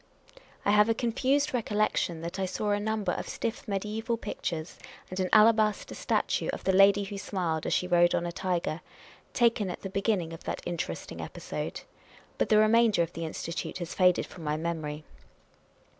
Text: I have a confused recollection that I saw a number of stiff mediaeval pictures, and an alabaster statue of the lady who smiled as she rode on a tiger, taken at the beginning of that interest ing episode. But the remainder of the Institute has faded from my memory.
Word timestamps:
I 0.65 0.71
have 0.71 0.89
a 0.89 0.95
confused 0.95 1.53
recollection 1.53 2.21
that 2.21 2.39
I 2.39 2.47
saw 2.47 2.71
a 2.71 2.79
number 2.79 3.11
of 3.11 3.29
stiff 3.29 3.67
mediaeval 3.67 4.17
pictures, 4.17 4.79
and 5.11 5.19
an 5.19 5.29
alabaster 5.31 5.93
statue 5.93 6.47
of 6.53 6.63
the 6.63 6.73
lady 6.73 7.03
who 7.03 7.19
smiled 7.19 7.67
as 7.67 7.73
she 7.73 7.85
rode 7.85 8.15
on 8.15 8.25
a 8.25 8.31
tiger, 8.31 8.81
taken 9.33 9.69
at 9.69 9.81
the 9.83 9.91
beginning 9.91 10.33
of 10.33 10.43
that 10.45 10.63
interest 10.65 11.11
ing 11.11 11.21
episode. 11.21 11.81
But 12.39 12.49
the 12.49 12.57
remainder 12.57 13.03
of 13.03 13.13
the 13.13 13.25
Institute 13.25 13.77
has 13.77 13.93
faded 13.93 14.25
from 14.25 14.43
my 14.43 14.57
memory. 14.57 15.03